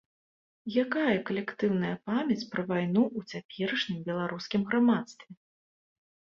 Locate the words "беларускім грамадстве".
4.11-5.31